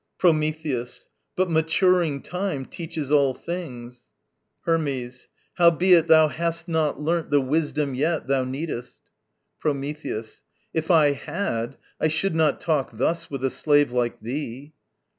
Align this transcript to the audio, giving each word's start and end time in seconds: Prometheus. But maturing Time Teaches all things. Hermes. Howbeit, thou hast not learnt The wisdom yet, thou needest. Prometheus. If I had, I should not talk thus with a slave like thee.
Prometheus. 0.17 1.09
But 1.35 1.51
maturing 1.51 2.23
Time 2.23 2.65
Teaches 2.65 3.11
all 3.11 3.35
things. 3.35 4.05
Hermes. 4.61 5.27
Howbeit, 5.59 6.07
thou 6.07 6.27
hast 6.27 6.67
not 6.67 6.99
learnt 6.99 7.29
The 7.29 7.39
wisdom 7.39 7.93
yet, 7.93 8.25
thou 8.27 8.43
needest. 8.43 8.99
Prometheus. 9.59 10.43
If 10.73 10.89
I 10.89 11.11
had, 11.11 11.77
I 11.99 12.07
should 12.07 12.33
not 12.33 12.59
talk 12.59 12.97
thus 12.97 13.29
with 13.29 13.45
a 13.45 13.51
slave 13.51 13.91
like 13.91 14.19
thee. 14.19 14.73